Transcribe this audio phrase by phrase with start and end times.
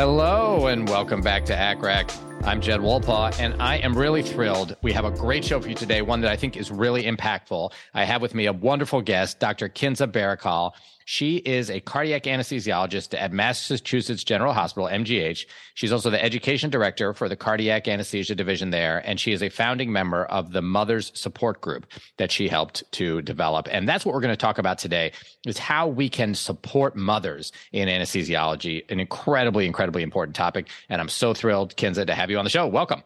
[0.00, 2.10] Hello and welcome back to ACCRAC.
[2.46, 4.74] I'm Jed Wolpaw, and I am really thrilled.
[4.80, 7.70] We have a great show for you today, one that I think is really impactful.
[7.92, 9.68] I have with me a wonderful guest, Dr.
[9.68, 10.74] Kinza Berical.
[11.10, 15.44] She is a cardiac anesthesiologist at Massachusetts General Hospital, MGH.
[15.74, 19.48] She's also the education director for the cardiac anesthesia division there, and she is a
[19.48, 21.86] founding member of the Mothers Support Group
[22.18, 23.66] that she helped to develop.
[23.72, 25.10] And that's what we're going to talk about today
[25.44, 30.68] is how we can support mothers in anesthesiology, an incredibly, incredibly important topic.
[30.90, 32.68] And I'm so thrilled, Kinza, to have you on the show.
[32.68, 33.02] Welcome.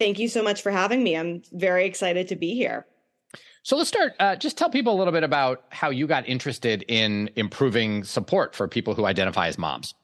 [0.00, 1.16] Thank you so much for having me.
[1.16, 2.86] I'm very excited to be here.
[3.68, 4.14] So let's start.
[4.18, 8.54] Uh, just tell people a little bit about how you got interested in improving support
[8.54, 9.94] for people who identify as moms.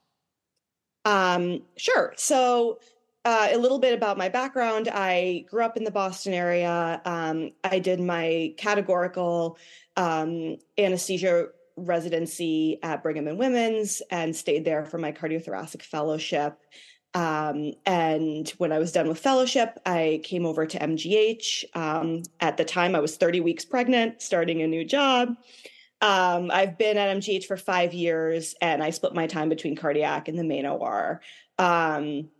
[1.06, 2.12] Um, sure.
[2.19, 2.79] So
[3.25, 4.91] uh, a little bit about my background.
[4.93, 7.01] I grew up in the Boston area.
[7.06, 9.56] Um, I did my categorical
[9.97, 11.47] um, anesthesia
[11.78, 16.61] residency at Brigham and Women's and stayed there for my cardiothoracic fellowship.
[17.15, 21.65] Um, and when I was done with fellowship, I came over to MGH.
[21.75, 25.37] Um, at the time, I was 30 weeks pregnant, starting a new job.
[26.01, 30.29] Um, I've been at MGH for five years, and I split my time between cardiac
[30.29, 31.21] and the main OR.
[31.59, 32.31] Um,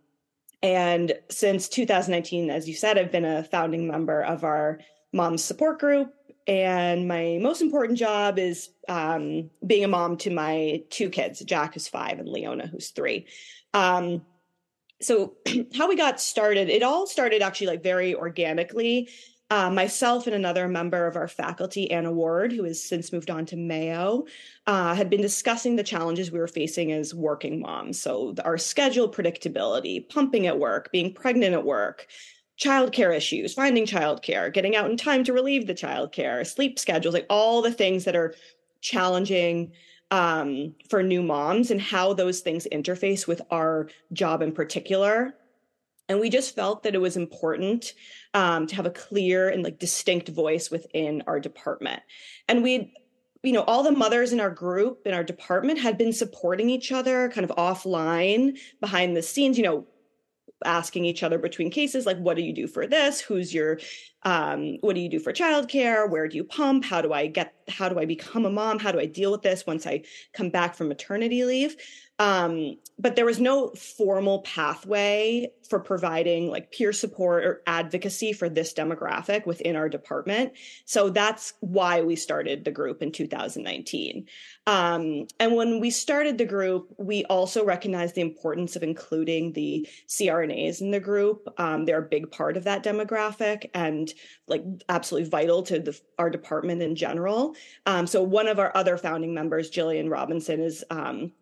[0.61, 4.79] and since 2019, as you said, I've been a founding member of our
[5.13, 6.13] mom support group.
[6.47, 11.73] And my most important job is um, being a mom to my two kids, Jack,
[11.73, 13.25] who's five, and Leona, who's three.
[13.73, 14.21] Um,
[15.01, 15.35] so
[15.75, 19.09] how we got started it all started actually like very organically.
[19.51, 23.45] Uh, myself and another member of our faculty anna ward who has since moved on
[23.45, 24.25] to mayo
[24.65, 28.01] uh, had been discussing the challenges we were facing as working moms.
[28.01, 32.07] So our schedule predictability pumping at work being pregnant at work
[32.59, 37.25] childcare issues finding childcare getting out in time to relieve the childcare sleep schedules like
[37.29, 38.33] all the things that are
[38.81, 39.71] challenging
[40.11, 45.35] um, for new moms and how those things interface with our job in particular.
[46.07, 47.93] And we just felt that it was important
[48.33, 52.01] um, to have a clear and like distinct voice within our department.
[52.47, 52.93] And we
[53.45, 56.91] you know all the mothers in our group in our department had been supporting each
[56.91, 59.85] other kind of offline behind the scenes you know
[60.63, 63.19] asking each other between cases like what do you do for this?
[63.19, 63.79] Who's your
[64.23, 66.09] um, what do you do for childcare?
[66.09, 66.85] Where do you pump?
[66.85, 68.79] How do i get how do i become a mom?
[68.79, 71.75] How do i deal with this once i come back from maternity leave
[72.17, 78.47] um, but there was no formal pathway for providing like peer support or advocacy for
[78.47, 80.53] this demographic within our department.
[80.85, 84.27] So that's why we started the group in 2019.
[84.65, 89.87] Um, and when we started the group, we also recognized the importance of including the
[90.07, 91.53] CRNAs in the group.
[91.57, 94.13] Um, they're a big part of that demographic and
[94.47, 97.55] like absolutely vital to the, our department in general.
[97.85, 101.33] Um, so one of our other founding members, Jillian Robinson, is um,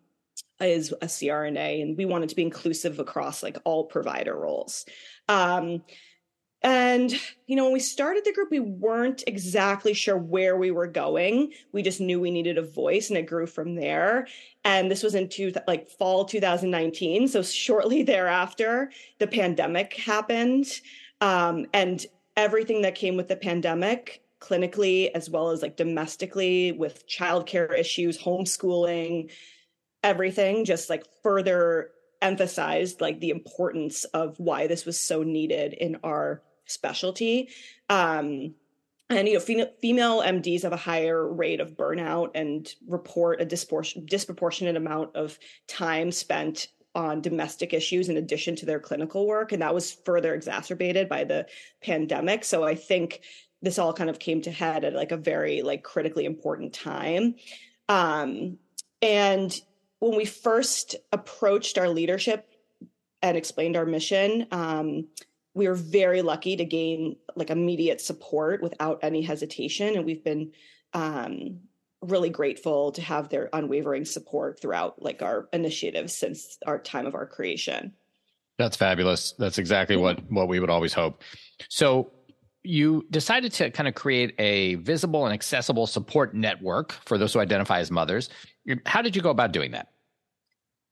[0.64, 4.84] is a CRNA, and we wanted to be inclusive across like all provider roles.
[5.28, 5.82] Um,
[6.62, 7.12] and
[7.46, 11.52] you know, when we started the group, we weren't exactly sure where we were going.
[11.72, 14.26] We just knew we needed a voice, and it grew from there.
[14.64, 17.28] And this was in two, like fall 2019.
[17.28, 20.66] So shortly thereafter, the pandemic happened,
[21.20, 22.04] um, and
[22.36, 28.18] everything that came with the pandemic clinically as well as like domestically with childcare issues
[28.18, 29.30] homeschooling
[30.04, 31.90] everything just like further
[32.22, 37.48] emphasized like the importance of why this was so needed in our specialty.
[37.88, 38.54] Um
[39.10, 43.46] and you know female, female mds have a higher rate of burnout and report a
[43.46, 49.52] dispor- disproportionate amount of time spent on domestic issues in addition to their clinical work
[49.52, 51.46] and that was further exacerbated by the
[51.82, 52.44] pandemic.
[52.44, 53.20] So i think
[53.60, 57.34] this all kind of came to head at like a very like critically important time.
[57.88, 58.58] Um
[59.02, 59.54] and
[59.98, 62.48] when we first approached our leadership
[63.22, 65.08] and explained our mission, um,
[65.54, 70.52] we were very lucky to gain like immediate support without any hesitation, and we've been
[70.92, 71.60] um,
[72.02, 77.14] really grateful to have their unwavering support throughout like our initiatives since our time of
[77.14, 77.92] our creation.
[78.58, 79.32] That's fabulous.
[79.38, 81.22] That's exactly what what we would always hope.
[81.68, 82.12] So
[82.64, 87.40] you decided to kind of create a visible and accessible support network for those who
[87.40, 88.30] identify as mothers.
[88.86, 89.88] How did you go about doing that?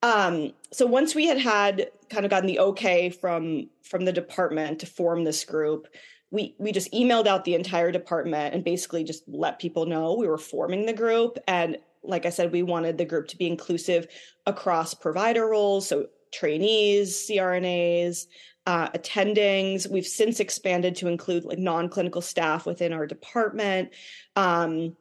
[0.03, 4.81] Um, so once we had had kind of gotten the okay from from the department
[4.81, 5.89] to form this group,
[6.31, 10.29] we we just emailed out the entire department and basically just let people know we
[10.29, 14.09] were forming the group and like I said, we wanted the group to be inclusive
[14.47, 18.27] across provider roles, so trainees, CRNAs,
[18.67, 19.91] uh, attendings.
[19.91, 23.91] We've since expanded to include like non-clinical staff within our department,
[24.37, 24.97] um,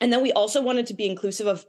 [0.00, 1.66] and then we also wanted to be inclusive of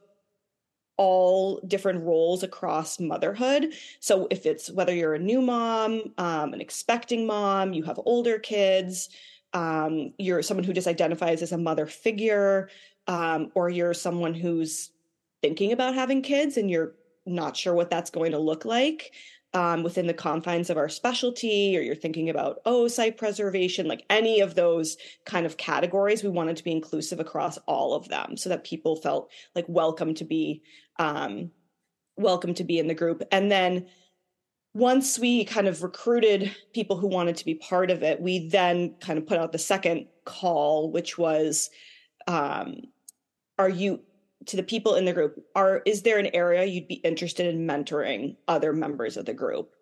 [0.97, 3.73] all different roles across motherhood.
[3.99, 8.37] So if it's whether you're a new mom, um, an expecting mom, you have older
[8.37, 9.09] kids,
[9.53, 12.69] um, you're someone who just identifies as a mother figure,
[13.07, 14.91] um, or you're someone who's
[15.41, 16.93] thinking about having kids and you're
[17.25, 19.11] not sure what that's going to look like
[19.53, 24.39] um, within the confines of our specialty, or you're thinking about oocyte preservation, like any
[24.39, 28.49] of those kind of categories, we wanted to be inclusive across all of them so
[28.49, 30.61] that people felt like welcome to be
[30.99, 31.51] um,
[32.17, 33.23] welcome to be in the group.
[33.31, 33.87] And then
[34.73, 38.95] once we kind of recruited people who wanted to be part of it, we then
[39.01, 41.69] kind of put out the second call, which was,
[42.27, 42.75] um,
[43.59, 44.01] are you
[44.47, 47.67] to the people in the group are is there an area you'd be interested in
[47.67, 49.73] mentoring other members of the group?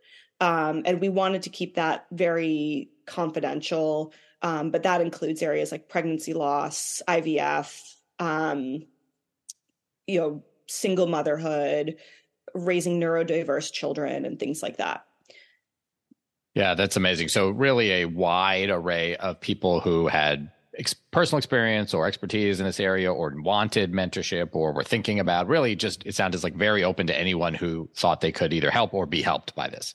[0.42, 5.90] Um, and we wanted to keep that very confidential um, but that includes areas like
[5.90, 8.86] pregnancy loss ivf um,
[10.08, 11.98] you know single motherhood
[12.54, 15.06] raising neurodiverse children and things like that.
[16.56, 17.28] Yeah that's amazing.
[17.30, 22.66] So really a wide array of people who had ex- personal experience or expertise in
[22.66, 26.84] this area or wanted mentorship or were thinking about really just it sounded like very
[26.84, 29.94] open to anyone who thought they could either help or be helped by this.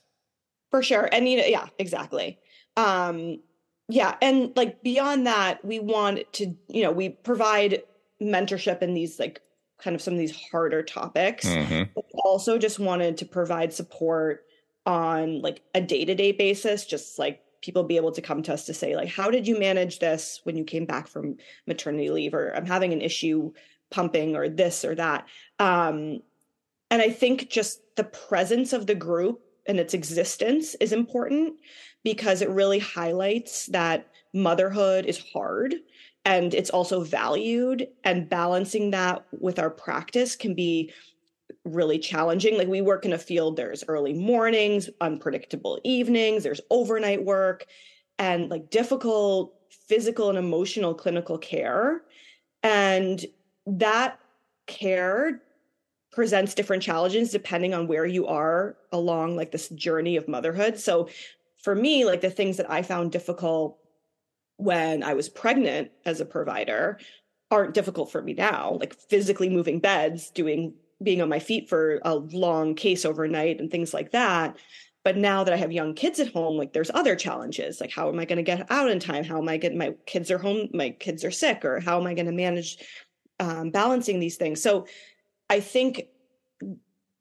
[0.71, 1.09] For sure.
[1.11, 2.39] And you know yeah exactly.
[2.77, 3.41] Um
[3.89, 7.83] yeah and like beyond that we want to you know we provide
[8.23, 9.41] mentorship in these like
[9.81, 11.47] kind of some of these harder topics.
[11.47, 11.99] Mm-hmm.
[12.25, 14.45] also just wanted to provide support
[14.87, 18.75] on like a day-to-day basis just like people be able to come to us to
[18.75, 22.35] say like how did you manage this when you came back from maternity leave?
[22.35, 23.53] Or i'm having an issue
[23.91, 25.27] pumping or this or that.
[25.59, 26.21] Um,
[26.91, 31.55] and i think just the presence of the group and its existence is important
[32.03, 35.75] because it really highlights that motherhood is hard
[36.27, 40.93] and it's also valued and balancing that with our practice can be
[41.65, 42.57] really challenging.
[42.57, 47.67] Like we work in a field, there's early mornings, unpredictable evenings, there's overnight work,
[48.19, 49.55] and like difficult
[49.89, 52.03] physical and emotional clinical care.
[52.63, 53.25] And
[53.67, 54.19] that
[54.67, 55.43] care
[56.13, 60.79] presents different challenges depending on where you are along like this journey of motherhood.
[60.79, 61.09] So
[61.59, 63.79] for me, like the things that I found difficult
[64.57, 66.99] when I was pregnant as a provider
[67.51, 72.01] aren't difficult for me now, like physically moving beds, doing being on my feet for
[72.05, 74.57] a long case overnight and things like that.
[75.05, 77.81] But now that I have young kids at home, like there's other challenges.
[77.81, 79.23] Like, how am I going to get out in time?
[79.23, 80.69] How am I getting my kids are home?
[80.73, 82.79] My kids are sick, or how am I going to manage
[83.39, 84.63] um, balancing these things?
[84.63, 84.87] So
[85.51, 86.07] I think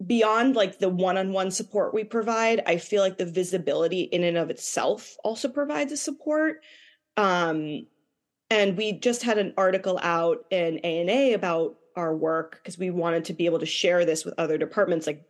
[0.06, 4.50] beyond like the one-on-one support we provide i feel like the visibility in and of
[4.50, 6.62] itself also provides a support
[7.16, 7.86] um,
[8.50, 13.26] and we just had an article out in ana about our work because we wanted
[13.26, 15.24] to be able to share this with other departments like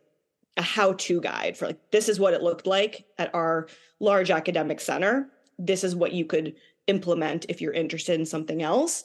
[0.56, 3.66] a how-to guide for like this is what it looked like at our
[4.00, 5.28] large academic center.
[5.58, 6.54] This is what you could
[6.86, 9.04] implement if you're interested in something else.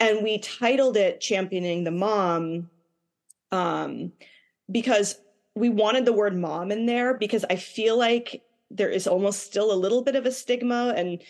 [0.00, 2.68] And we titled it championing the mom
[3.52, 4.12] um,
[4.70, 5.16] because
[5.54, 9.72] we wanted the word mom in there because i feel like there is almost still
[9.72, 11.22] a little bit of a stigma and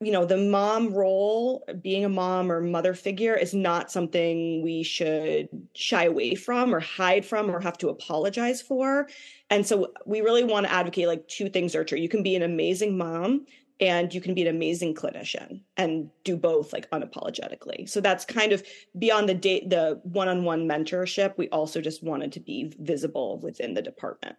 [0.00, 4.82] you know the mom role being a mom or mother figure is not something we
[4.82, 9.08] should shy away from or hide from or have to apologize for.
[9.50, 12.36] And so we really want to advocate like two things are true you can be
[12.36, 13.46] an amazing mom
[13.80, 17.88] and you can be an amazing clinician and do both like unapologetically.
[17.88, 18.64] So that's kind of
[18.98, 21.36] beyond the date the one-on-one mentorship.
[21.36, 24.36] We also just wanted to be visible within the department.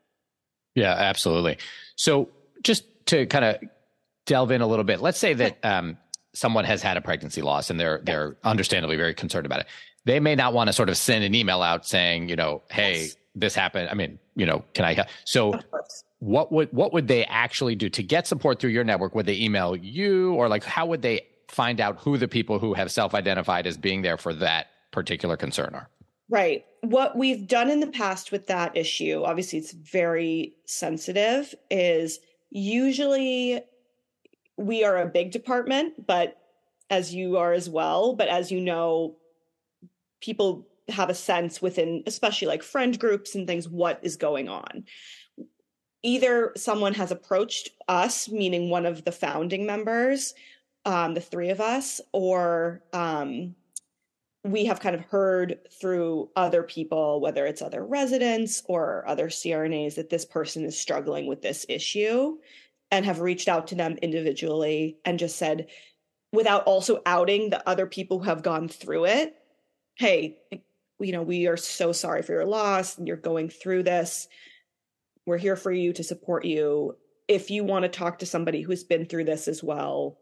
[0.75, 1.57] Yeah absolutely.
[1.97, 2.29] So
[2.63, 3.57] just to kind of
[4.29, 5.01] delve in a little bit.
[5.01, 5.97] Let's say that um,
[6.33, 9.65] someone has had a pregnancy loss and they're they're understandably very concerned about it.
[10.05, 13.01] They may not want to sort of send an email out saying, you know, hey,
[13.01, 13.15] yes.
[13.35, 13.89] this happened.
[13.89, 15.07] I mean, you know, can I help?
[15.25, 15.59] So
[16.19, 19.15] what would what would they actually do to get support through your network?
[19.15, 22.75] Would they email you or like how would they find out who the people who
[22.75, 25.89] have self-identified as being there for that particular concern are?
[26.29, 26.65] Right.
[26.81, 32.19] What we've done in the past with that issue, obviously it's very sensitive, is
[32.51, 33.61] usually
[34.59, 36.37] we are a big department, but
[36.89, 39.15] as you are as well, but as you know,
[40.21, 44.83] people have a sense within especially like friend groups and things what is going on.
[46.03, 50.33] Either someone has approached us, meaning one of the founding members,
[50.85, 53.55] um, the three of us, or um,
[54.43, 59.95] we have kind of heard through other people, whether it's other residents or other CRNAs,
[59.95, 62.37] that this person is struggling with this issue
[62.91, 65.67] and have reached out to them individually and just said,
[66.31, 69.35] without also outing the other people who have gone through it,
[69.95, 70.37] hey,
[70.99, 74.27] you know, we are so sorry for your loss and you're going through this
[75.29, 76.97] we're here for you to support you.
[77.27, 80.17] If you want to talk to somebody who's been through this as well,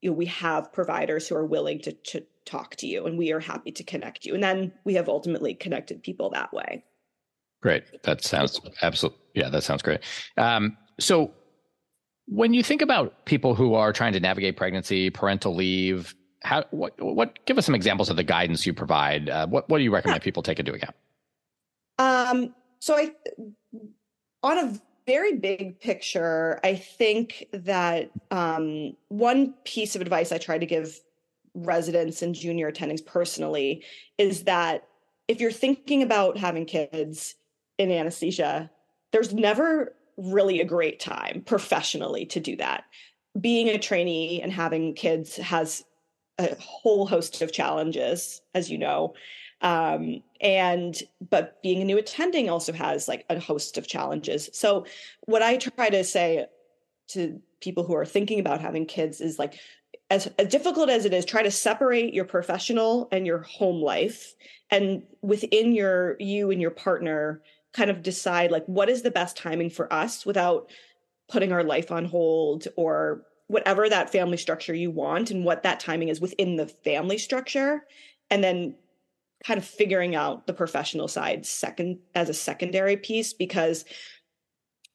[0.00, 3.32] you know, we have providers who are willing to, to talk to you and we
[3.32, 4.32] are happy to connect you.
[4.32, 6.84] And then we have ultimately connected people that way.
[7.62, 8.02] Great.
[8.02, 10.00] That sounds absolutely, yeah, that sounds great.
[10.38, 11.34] Um, so
[12.26, 17.00] when you think about people who are trying to navigate pregnancy, parental leave, how, what,
[17.00, 19.28] what, give us some examples of the guidance you provide.
[19.28, 20.94] Uh, what, what do you recommend people take into account?
[21.98, 23.12] Um, so I,
[24.42, 30.58] on a very big picture, I think that um, one piece of advice I try
[30.58, 31.00] to give
[31.54, 33.84] residents and junior attendings personally
[34.18, 34.88] is that
[35.28, 37.36] if you're thinking about having kids
[37.78, 38.70] in anesthesia,
[39.12, 42.84] there's never really a great time professionally to do that.
[43.40, 45.84] Being a trainee and having kids has
[46.38, 49.14] a whole host of challenges, as you know.
[49.60, 54.50] Um, and but being a new attending also has like a host of challenges.
[54.52, 54.84] So
[55.22, 56.46] what I try to say
[57.08, 59.58] to people who are thinking about having kids is like
[60.10, 64.34] as, as difficult as it is, try to separate your professional and your home life
[64.70, 67.40] and within your you and your partner
[67.74, 70.70] kind of decide like what is the best timing for us without
[71.28, 75.80] putting our life on hold or whatever that family structure you want and what that
[75.80, 77.84] timing is within the family structure
[78.30, 78.74] and then
[79.44, 83.84] kind of figuring out the professional side second as a secondary piece because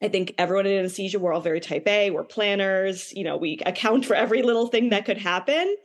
[0.02, 3.60] I think everyone in anesthesia, we're all very type A, we're planners, you know, we
[3.66, 5.76] account for every little thing that could happen.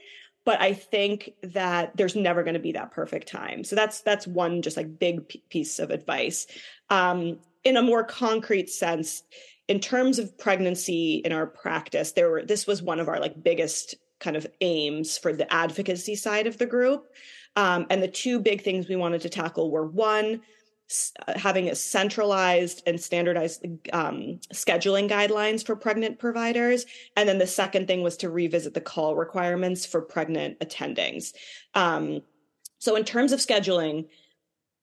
[0.45, 3.65] But I think that there's never going to be that perfect time.
[3.65, 6.47] So that's that's one just like big p- piece of advice.
[6.91, 9.23] Um, in a more concrete sense,
[9.69, 13.43] in terms of pregnancy in our practice, there were this was one of our like
[13.43, 17.07] biggest kind of aims for the advocacy side of the group
[17.57, 20.43] um, and the two big things we wanted to tackle were one,
[21.37, 26.85] having a centralized and standardized um, scheduling guidelines for pregnant providers.
[27.17, 31.33] And then the second thing was to revisit the call requirements for pregnant attendings.
[31.75, 32.21] Um,
[32.79, 34.09] so, in terms of scheduling,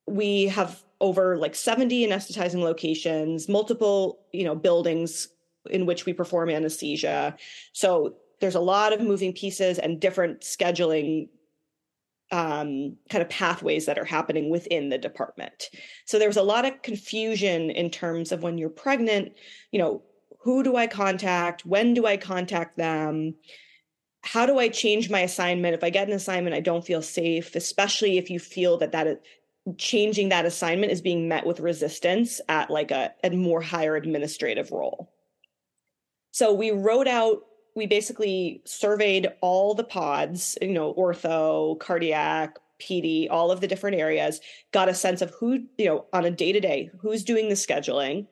[0.08, 5.28] we have over like 70 anesthetizing locations, multiple, you know, buildings
[5.70, 7.36] in which we perform anesthesia.
[7.74, 11.30] So there's a lot of moving pieces and different scheduling
[12.32, 15.70] um, kind of pathways that are happening within the department.
[16.06, 19.34] So there was a lot of confusion in terms of when you're pregnant,
[19.72, 20.04] you know,
[20.40, 21.66] who do I contact?
[21.66, 23.36] When do I contact them?
[24.24, 27.56] How do I change my assignment if I get an assignment I don't feel safe,
[27.56, 29.18] especially if you feel that that is,
[29.78, 34.72] changing that assignment is being met with resistance at like a, a more higher administrative
[34.72, 35.14] role.
[36.32, 37.44] So we wrote out
[37.76, 43.98] we basically surveyed all the pods, you know, ortho, cardiac, PD, all of the different
[43.98, 47.50] areas, got a sense of who, you know, on a day to day, who's doing
[47.50, 48.28] the scheduling.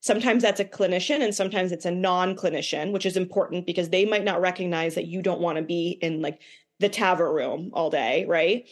[0.00, 4.04] Sometimes that's a clinician and sometimes it's a non clinician, which is important because they
[4.04, 6.40] might not recognize that you don't want to be in like
[6.78, 8.68] the TAVR room all day, right?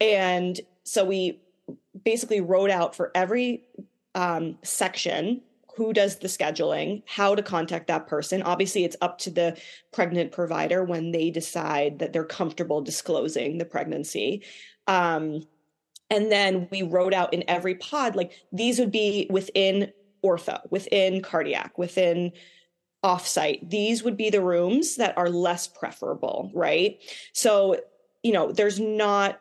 [0.00, 1.40] And so we
[2.04, 3.64] basically wrote out for every
[4.14, 5.40] um, section
[5.78, 8.42] who does the scheduling, how to contact that person.
[8.42, 9.56] Obviously, it's up to the
[9.92, 14.42] pregnant provider when they decide that they're comfortable disclosing the pregnancy.
[14.88, 15.46] Um,
[16.10, 19.92] and then we wrote out in every pod, like these would be within
[20.24, 22.32] ortho, within cardiac, within
[23.04, 23.70] offsite.
[23.70, 26.98] These would be the rooms that are less preferable, right?
[27.32, 27.76] So,
[28.24, 29.40] you know, there's not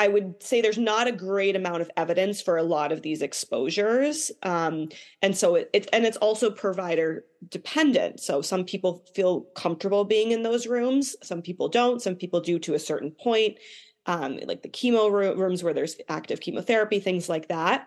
[0.00, 3.20] I would say there's not a great amount of evidence for a lot of these
[3.20, 4.32] exposures.
[4.42, 4.88] Um,
[5.20, 8.18] and so it, it, and it's also provider dependent.
[8.18, 12.58] So some people feel comfortable being in those rooms, some people don't, some people do
[12.60, 13.58] to a certain point,
[14.06, 17.86] um, like the chemo rooms where there's active chemotherapy, things like that.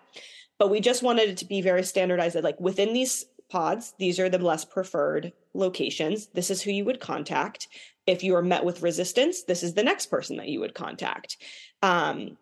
[0.60, 4.20] But we just wanted it to be very standardized that like within these pods, these
[4.20, 6.28] are the less preferred locations.
[6.28, 7.68] This is who you would contact.
[8.06, 11.38] If you are met with resistance, this is the next person that you would contact.
[11.84, 12.38] Um,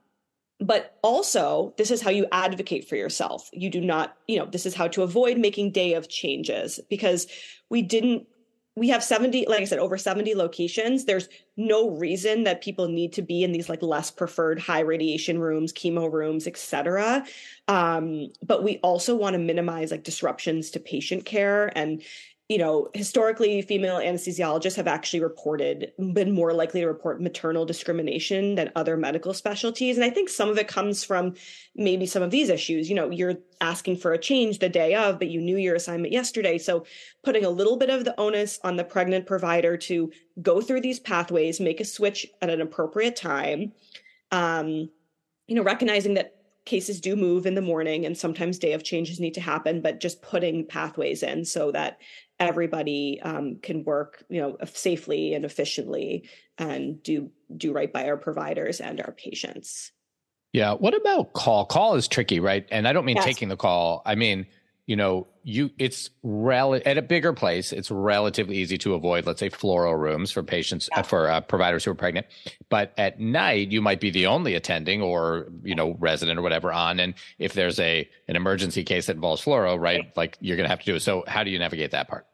[0.62, 3.50] but also this is how you advocate for yourself.
[3.52, 7.28] You do not you know this is how to avoid making day of changes because
[7.70, 8.28] we didn't
[8.78, 11.06] we have 70 like i said over 70 locations.
[11.06, 15.40] There's no reason that people need to be in these like less preferred high radiation
[15.40, 17.26] rooms chemo rooms etc
[17.68, 22.04] um, but we also want to minimize like disruptions to patient care and
[22.52, 28.56] you know, historically, female anesthesiologists have actually reported, been more likely to report maternal discrimination
[28.56, 29.96] than other medical specialties.
[29.96, 31.36] And I think some of it comes from
[31.78, 32.90] maybe some of these issues.
[32.90, 36.12] You know, you're asking for a change the day of, but you knew your assignment
[36.12, 36.58] yesterday.
[36.58, 36.86] So
[37.24, 41.00] putting a little bit of the onus on the pregnant provider to go through these
[41.00, 43.72] pathways, make a switch at an appropriate time.
[44.32, 44.90] Um,
[45.48, 46.36] you know, recognizing that
[46.72, 50.00] cases do move in the morning and sometimes day of changes need to happen but
[50.00, 52.00] just putting pathways in so that
[52.40, 56.24] everybody um, can work you know safely and efficiently
[56.58, 59.92] and do do right by our providers and our patients.
[60.54, 60.74] Yeah.
[60.74, 61.66] What about call?
[61.66, 62.66] Call is tricky right?
[62.72, 63.26] And i don't mean yes.
[63.26, 64.02] taking the call.
[64.06, 64.48] I mean
[64.92, 69.40] you know you it's rel at a bigger place it's relatively easy to avoid let's
[69.40, 71.00] say fluoro rooms for patients yeah.
[71.00, 72.28] uh, for uh, providers who are pregnant
[72.70, 76.74] but at night you might be the only attending or you know resident or whatever
[76.74, 80.18] on and if there's a an emergency case that involves fluoro right, right.
[80.18, 82.28] like you're going to have to do it so how do you navigate that part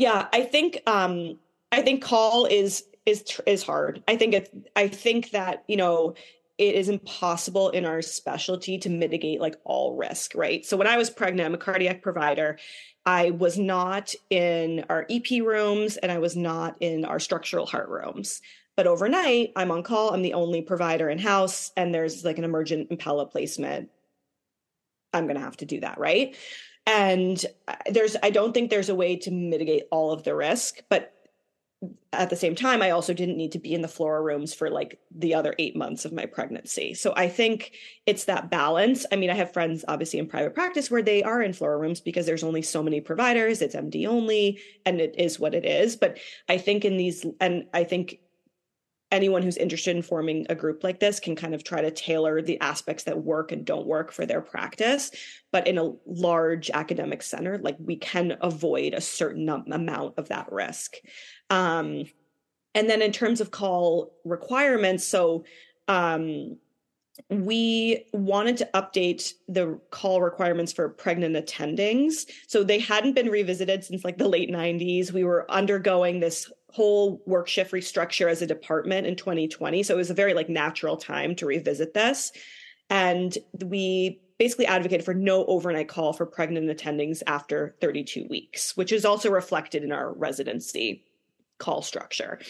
[0.00, 1.38] yeah, I think um
[1.70, 4.02] I think call is is is hard.
[4.08, 6.14] I think it's I think that, you know,
[6.60, 10.64] it is impossible in our specialty to mitigate like all risk, right?
[10.66, 12.58] So when I was pregnant, I'm a cardiac provider.
[13.06, 17.88] I was not in our EP rooms and I was not in our structural heart
[17.88, 18.42] rooms.
[18.76, 20.12] But overnight, I'm on call.
[20.12, 23.90] I'm the only provider in house, and there's like an emergent Impella placement.
[25.12, 26.36] I'm going to have to do that, right?
[26.86, 30.82] and uh, there's i don't think there's a way to mitigate all of the risk
[30.88, 31.12] but
[32.12, 34.68] at the same time i also didn't need to be in the fluoro rooms for
[34.68, 36.92] like the other eight months of my pregnancy.
[36.92, 37.72] So i think
[38.04, 39.06] it's that balance.
[39.10, 42.00] I mean i have friends obviously in private practice where they are in fluoro rooms
[42.00, 45.96] because there's only so many providers it's md only and it is what it is.
[45.96, 46.18] But
[46.48, 48.18] i think in these and i think
[49.10, 52.40] anyone who's interested in forming a group like this can kind of try to tailor
[52.40, 55.10] the aspects that work and don't work for their practice.
[55.52, 60.52] But in a large academic center like we can avoid a certain amount of that
[60.52, 60.94] risk.
[61.48, 62.04] Um,
[62.74, 65.44] and then in terms of call requirements so
[65.88, 66.56] um,
[67.28, 72.26] we wanted to update the call requirements for pregnant attendings.
[72.46, 75.12] So they hadn't been revisited since like the late 90s.
[75.12, 79.82] We were undergoing this whole work shift restructure as a department in 2020.
[79.82, 82.32] So it was a very like natural time to revisit this.
[82.88, 88.90] And we basically advocated for no overnight call for pregnant attendings after 32 weeks, which
[88.90, 91.04] is also reflected in our residency
[91.58, 92.40] call structure.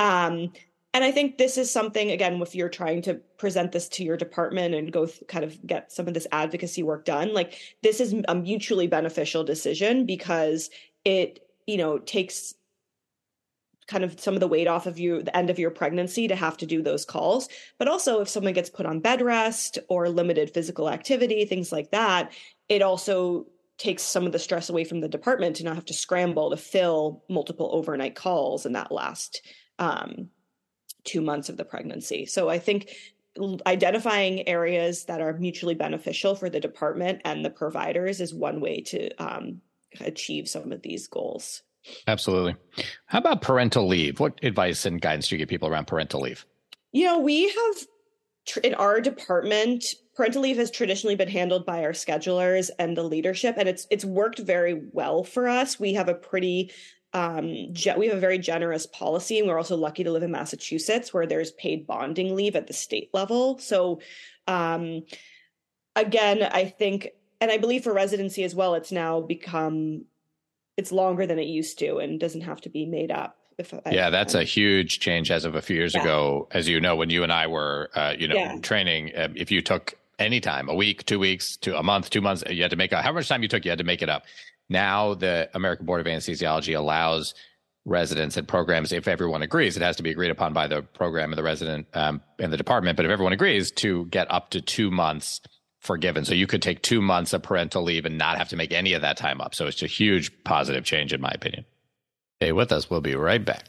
[0.00, 0.52] Um,
[0.94, 4.16] and I think this is something, again, if you're trying to present this to your
[4.16, 8.00] department and go th- kind of get some of this advocacy work done, like this
[8.00, 10.70] is a mutually beneficial decision because
[11.04, 12.54] it, you know, takes
[13.86, 16.36] kind of some of the weight off of you the end of your pregnancy to
[16.36, 17.48] have to do those calls.
[17.78, 21.90] But also if someone gets put on bed rest or limited physical activity things like
[21.90, 22.32] that
[22.68, 23.46] it also
[23.78, 26.56] takes some of the stress away from the department to not have to scramble to
[26.56, 29.40] fill multiple overnight calls in that last
[29.78, 30.28] um,
[31.08, 32.26] two months of the pregnancy.
[32.26, 32.90] So I think
[33.66, 38.80] identifying areas that are mutually beneficial for the department and the providers is one way
[38.82, 39.60] to um,
[40.00, 41.62] achieve some of these goals.
[42.06, 42.56] Absolutely.
[43.06, 44.20] How about parental leave?
[44.20, 46.44] What advice and guidance do you give people around parental leave?
[46.92, 47.86] You know, we have
[48.62, 53.56] in our department parental leave has traditionally been handled by our schedulers and the leadership
[53.58, 56.70] and it's it's worked very well for us we have a pretty
[57.12, 60.30] um, ge- we have a very generous policy, and we're also lucky to live in
[60.30, 63.58] Massachusetts, where there's paid bonding leave at the state level.
[63.58, 64.00] So,
[64.46, 65.04] um,
[65.96, 67.08] again, I think,
[67.40, 70.04] and I believe for residency as well, it's now become
[70.76, 73.36] it's longer than it used to, and doesn't have to be made up.
[73.58, 76.02] If I, yeah, that's a huge change as of a few years yeah.
[76.02, 76.48] ago.
[76.52, 78.58] As you know, when you and I were, uh, you know, yeah.
[78.60, 82.20] training, uh, if you took any time, a week, two weeks, to a month, two
[82.20, 83.02] months, you had to make up.
[83.04, 84.24] How much time you took, you had to make it up.
[84.68, 87.34] Now the American Board of Anesthesiology allows
[87.84, 91.32] residents and programs, if everyone agrees, it has to be agreed upon by the program
[91.32, 92.96] and the resident um, and the department.
[92.96, 95.40] But if everyone agrees, to get up to two months
[95.80, 96.24] forgiven.
[96.24, 98.92] So you could take two months of parental leave and not have to make any
[98.92, 99.54] of that time up.
[99.54, 101.64] So it's a huge positive change, in my opinion.
[102.40, 102.90] Stay with us.
[102.90, 103.64] We'll be right back.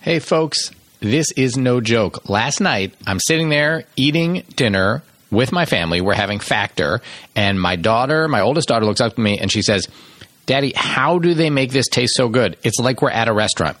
[0.00, 2.28] Hey, folks, this is no joke.
[2.28, 5.02] Last night, I'm sitting there eating dinner
[5.34, 6.00] with my family.
[6.00, 7.00] We're having Factor,
[7.34, 9.88] and my daughter, my oldest daughter, looks up to me and she says,
[10.46, 12.56] Daddy, how do they make this taste so good?
[12.62, 13.78] It's like we're at a restaurant.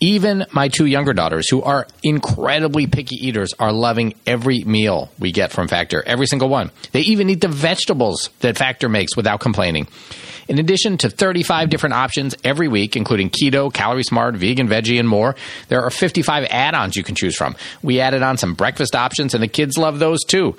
[0.00, 5.32] Even my two younger daughters, who are incredibly picky eaters, are loving every meal we
[5.32, 6.70] get from Factor, every single one.
[6.92, 9.88] They even eat the vegetables that Factor makes without complaining.
[10.46, 15.08] In addition to 35 different options every week, including keto, calorie smart, vegan, veggie, and
[15.08, 15.34] more,
[15.66, 17.56] there are 55 add ons you can choose from.
[17.82, 20.56] We added on some breakfast options, and the kids love those too.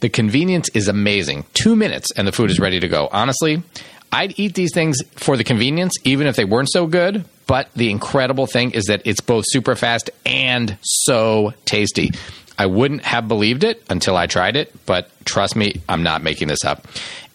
[0.00, 1.44] The convenience is amazing.
[1.52, 3.08] Two minutes, and the food is ready to go.
[3.12, 3.62] Honestly,
[4.10, 7.24] I'd eat these things for the convenience, even if they weren't so good.
[7.48, 12.12] But the incredible thing is that it's both super fast and so tasty.
[12.58, 16.48] I wouldn't have believed it until I tried it, but trust me, I'm not making
[16.48, 16.86] this up.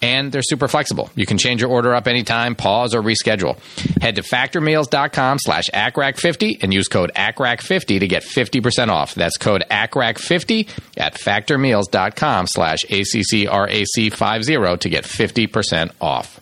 [0.01, 1.09] And they're super flexible.
[1.15, 3.57] You can change your order up anytime, pause, or reschedule.
[4.01, 9.15] Head to factormeals.com slash ACCRAC50 and use code ACCRAC50 to get 50% off.
[9.15, 16.41] That's code ACCRAC50 at factormeals.com slash ACCRAC50 to get 50% off.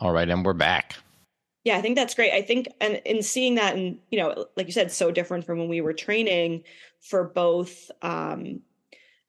[0.00, 0.94] All right, and we're back.
[1.64, 2.32] Yeah, I think that's great.
[2.32, 5.58] I think, and in seeing that, and you know, like you said, so different from
[5.58, 6.62] when we were training
[7.00, 8.60] for both um,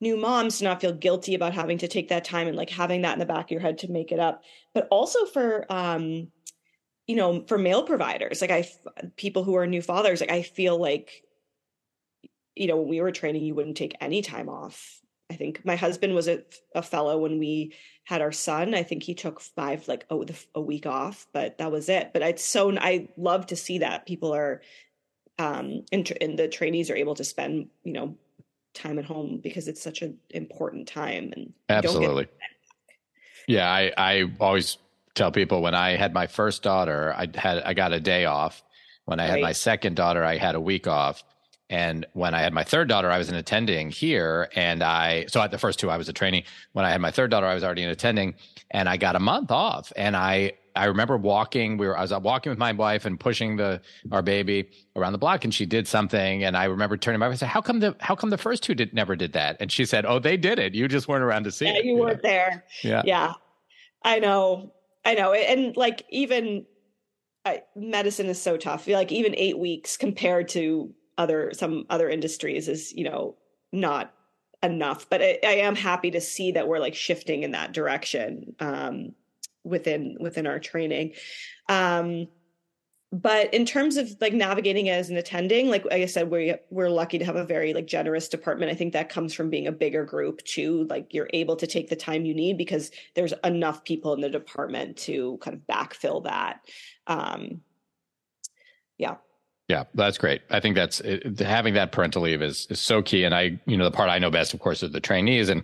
[0.00, 3.02] new moms to not feel guilty about having to take that time and like having
[3.02, 6.28] that in the back of your head to make it up, but also for, um,
[7.06, 8.68] you know, for male providers, like I,
[9.16, 11.24] people who are new fathers, like I feel like,
[12.54, 15.00] you know, when we were training, you wouldn't take any time off.
[15.30, 16.42] I think my husband was a,
[16.74, 17.74] a fellow when we
[18.10, 18.74] had our son.
[18.74, 22.10] I think he took five, like oh, the, a week off, but that was it.
[22.12, 24.62] But it's so I love to see that people are,
[25.38, 28.16] um, and, and the trainees are able to spend, you know,
[28.74, 31.32] time at home because it's such an important time.
[31.36, 32.26] And absolutely,
[33.46, 33.70] yeah.
[33.70, 34.78] I I always
[35.14, 38.64] tell people when I had my first daughter, I had I got a day off.
[39.04, 39.30] When I right.
[39.34, 41.22] had my second daughter, I had a week off.
[41.70, 44.50] And when I had my third daughter, I was in attending here.
[44.56, 46.44] And I, so at the first two, I was a trainee.
[46.72, 48.34] When I had my third daughter, I was already in attending
[48.72, 49.92] and I got a month off.
[49.94, 53.56] And I, I remember walking, we were, I was walking with my wife and pushing
[53.56, 53.80] the,
[54.10, 56.42] our baby around the block and she did something.
[56.42, 58.64] And I remember turning my wife and said, how come the, how come the first
[58.64, 59.56] two did never did that?
[59.60, 60.74] And she said, Oh, they did it.
[60.74, 61.84] You just weren't around to see yeah, it.
[61.84, 62.30] You weren't know?
[62.30, 62.64] there.
[62.82, 63.02] Yeah.
[63.04, 63.34] Yeah.
[64.02, 64.72] I know.
[65.04, 65.32] I know.
[65.32, 66.66] And like even
[67.44, 68.88] I, medicine is so tough.
[68.88, 73.36] Like even eight weeks compared to other some other industries is you know
[73.72, 74.14] not
[74.62, 78.54] enough but I, I, am happy to see that we're like shifting in that direction
[78.58, 79.14] um,
[79.64, 81.12] within within our training.
[81.68, 82.28] Um,
[83.12, 86.88] but in terms of like navigating as an attending like, like i said we we're
[86.88, 88.70] lucky to have a very like generous department.
[88.70, 91.88] I think that comes from being a bigger group too like you're able to take
[91.88, 96.24] the time you need because there's enough people in the department to kind of backfill
[96.24, 96.60] that
[97.06, 97.60] um,
[98.96, 99.16] yeah
[99.70, 100.42] yeah, that's great.
[100.50, 103.22] I think that's it, having that parental leave is is so key.
[103.22, 105.48] And I, you know, the part I know best, of course, is the trainees.
[105.48, 105.62] And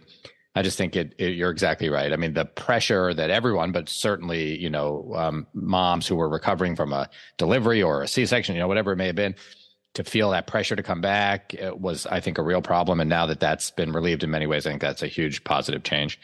[0.54, 2.12] I just think it, it you're exactly right.
[2.12, 6.76] I mean, the pressure that everyone, but certainly, you know, um, moms who were recovering
[6.76, 9.34] from a delivery or a C-section, you know, whatever it may have been,
[9.94, 13.00] to feel that pressure to come back was, I think, a real problem.
[13.00, 15.82] And now that that's been relieved in many ways, I think that's a huge positive
[15.82, 16.20] change.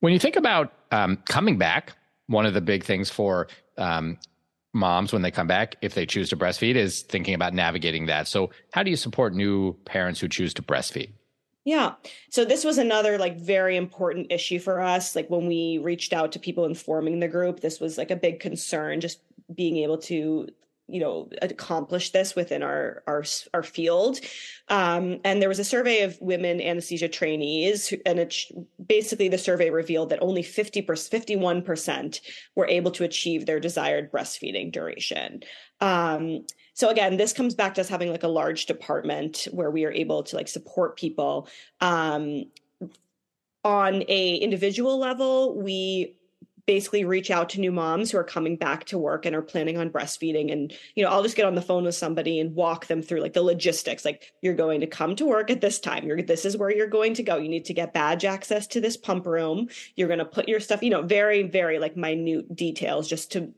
[0.00, 1.92] When you think about um, coming back,
[2.26, 4.18] one of the big things for um,
[4.76, 8.28] moms when they come back if they choose to breastfeed is thinking about navigating that.
[8.28, 11.10] So how do you support new parents who choose to breastfeed?
[11.64, 11.94] Yeah.
[12.30, 15.16] So this was another like very important issue for us.
[15.16, 18.38] Like when we reached out to people informing the group this was like a big
[18.38, 19.20] concern just
[19.52, 20.48] being able to
[20.88, 24.20] you know accomplish this within our our our field.
[24.68, 28.34] Um, and there was a survey of women anesthesia trainees and it
[28.84, 32.20] basically the survey revealed that only 50 51%
[32.54, 35.40] were able to achieve their desired breastfeeding duration.
[35.80, 39.84] Um, so again this comes back to us having like a large department where we
[39.84, 41.48] are able to like support people.
[41.80, 42.44] Um,
[43.64, 46.15] on a individual level we
[46.66, 49.78] basically reach out to new moms who are coming back to work and are planning
[49.78, 52.86] on breastfeeding and you know i'll just get on the phone with somebody and walk
[52.86, 56.06] them through like the logistics like you're going to come to work at this time.
[56.06, 57.36] You're this is where you're going to go.
[57.36, 59.68] You need to get badge access to this pump room.
[59.94, 63.52] You're going to put your stuff you know very very like minute details just to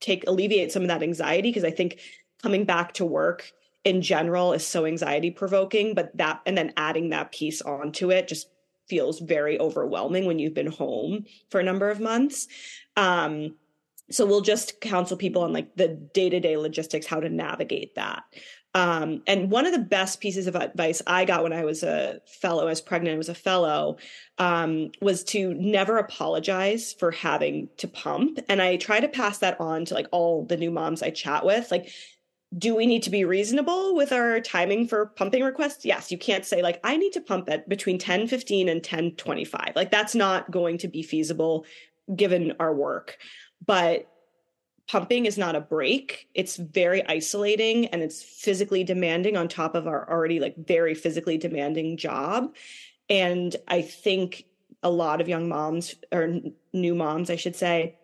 [0.00, 1.98] take alleviate some of that anxiety because i think
[2.42, 3.52] coming back to work
[3.84, 8.28] in general is so anxiety provoking but that and then adding that piece onto it
[8.28, 8.48] just
[8.88, 12.48] feels very overwhelming when you've been home for a number of months.
[12.96, 13.56] Um,
[14.10, 18.24] so we'll just counsel people on like the day-to-day logistics how to navigate that
[18.74, 22.20] um, and one of the best pieces of advice I got when I was a
[22.40, 23.96] fellow, I was pregnant, I was a fellow,
[24.36, 28.38] um, was to never apologize for having to pump.
[28.48, 31.44] And I try to pass that on to like all the new moms I chat
[31.44, 31.70] with.
[31.70, 31.90] Like,
[32.56, 35.84] do we need to be reasonable with our timing for pumping requests?
[35.84, 39.12] Yes, you can't say like I need to pump at between 10 15 and 10
[39.12, 39.72] 25.
[39.76, 41.66] Like that's not going to be feasible
[42.14, 43.18] given our work.
[43.66, 44.08] But
[44.88, 46.28] pumping is not a break.
[46.34, 51.36] It's very isolating and it's physically demanding on top of our already like very physically
[51.36, 52.54] demanding job.
[53.10, 54.44] And I think
[54.82, 56.40] a lot of young moms or
[56.72, 57.97] new moms, I should say,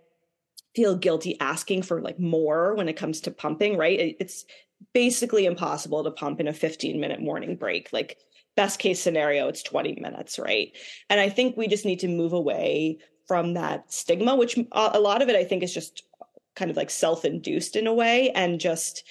[0.75, 4.17] feel guilty asking for like more when it comes to pumping, right?
[4.19, 4.45] It's
[4.93, 7.93] basically impossible to pump in a 15 minute morning break.
[7.93, 8.19] Like
[8.57, 10.73] best case scenario, it's 20 minutes, right?
[11.09, 15.23] And I think we just need to move away from that stigma, which a lot
[15.23, 16.03] of it I think is just
[16.55, 19.05] kind of like self-induced in a way and just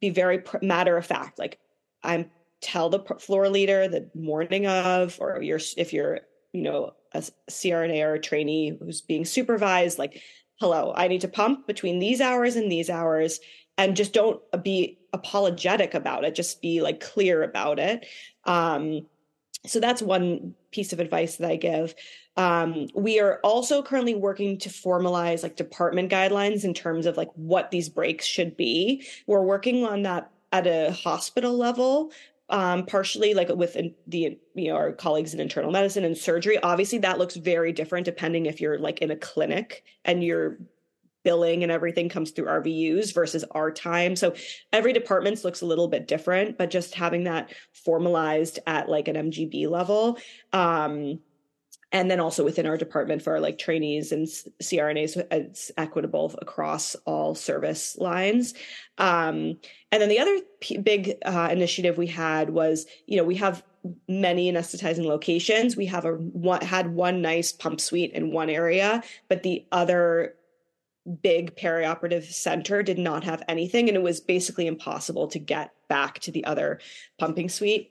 [0.00, 1.58] be very matter of fact like
[2.02, 6.20] i'm tell the floor leader the morning of or you're if you're
[6.52, 10.20] you know a crna or a trainee who's being supervised like
[10.60, 13.40] hello i need to pump between these hours and these hours
[13.76, 18.06] and just don't be apologetic about it just be like clear about it
[18.44, 19.06] um
[19.66, 21.94] so that's one piece of advice that i give
[22.38, 27.30] um, we are also currently working to formalize like department guidelines in terms of like
[27.34, 29.04] what these breaks should be.
[29.26, 32.12] We're working on that at a hospital level
[32.50, 36.98] um, partially like with the you know our colleagues in internal medicine and surgery obviously
[36.98, 40.58] that looks very different depending if you're like in a clinic and you're
[41.24, 44.16] billing and everything comes through RVUs versus our time.
[44.16, 44.34] So
[44.72, 49.16] every department looks a little bit different but just having that formalized at like an
[49.16, 50.18] MGB level
[50.52, 51.20] um,
[51.90, 54.26] and then also within our department for our like trainees and
[54.62, 58.54] CRNAs, it's equitable across all service lines.
[58.98, 59.58] Um,
[59.90, 63.62] and then the other p- big uh, initiative we had was, you know, we have
[64.06, 65.76] many anesthetizing locations.
[65.76, 70.34] We have a one, had one nice pump suite in one area, but the other
[71.22, 76.18] big perioperative center did not have anything, and it was basically impossible to get back
[76.20, 76.80] to the other
[77.18, 77.90] pumping suite.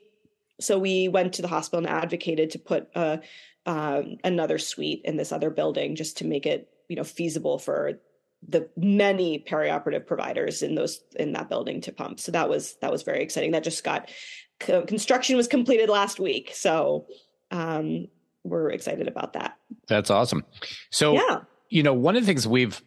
[0.60, 3.20] So we went to the hospital and advocated to put a
[3.66, 8.00] um, another suite in this other building just to make it you know feasible for
[8.46, 12.20] the many perioperative providers in those in that building to pump.
[12.20, 13.52] So that was that was very exciting.
[13.52, 14.10] That just got
[14.58, 16.52] construction was completed last week.
[16.54, 17.06] So
[17.50, 18.08] um
[18.44, 19.56] we're excited about that.
[19.88, 20.44] That's awesome.
[20.90, 21.40] So yeah.
[21.68, 22.82] you know one of the things we've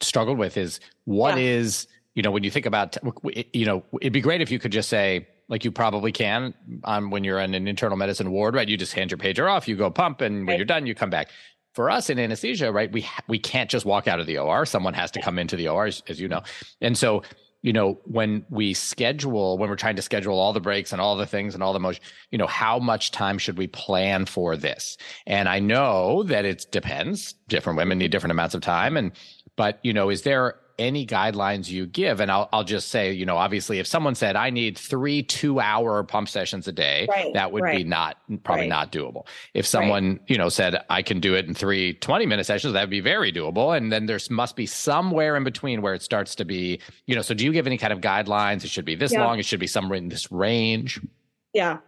[0.00, 1.44] struggled with is what yeah.
[1.44, 2.96] is you know when you think about
[3.52, 6.54] you know it'd be great if you could just say like you probably can
[6.84, 8.68] um, when you're in an internal medicine ward, right?
[8.68, 11.10] You just hand your pager off, you go pump, and when you're done, you come
[11.10, 11.30] back.
[11.74, 14.64] For us in anesthesia, right, we ha- we can't just walk out of the OR.
[14.64, 16.42] Someone has to come into the OR, as, as you know.
[16.80, 17.22] And so,
[17.62, 21.16] you know, when we schedule, when we're trying to schedule all the breaks and all
[21.16, 24.56] the things and all the motion, you know, how much time should we plan for
[24.56, 24.96] this?
[25.26, 27.34] And I know that it depends.
[27.48, 29.10] Different women need different amounts of time, and
[29.56, 32.20] but you know, is there any guidelines you give.
[32.20, 35.60] And I'll, I'll just say, you know, obviously, if someone said, I need three two
[35.60, 37.78] hour pump sessions a day, right, that would right.
[37.78, 38.68] be not probably right.
[38.68, 39.26] not doable.
[39.54, 42.80] If someone, you know, said, I can do it in three 20 minute sessions, that
[42.80, 43.76] would be very doable.
[43.76, 47.22] And then there's must be somewhere in between where it starts to be, you know,
[47.22, 48.64] so do you give any kind of guidelines?
[48.64, 49.24] It should be this yeah.
[49.24, 51.00] long, it should be somewhere in this range.
[51.54, 51.78] Yeah.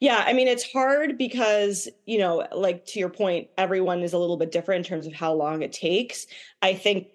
[0.00, 0.24] Yeah.
[0.26, 4.38] I mean, it's hard because, you know, like to your point, everyone is a little
[4.38, 6.26] bit different in terms of how long it takes.
[6.62, 7.08] I think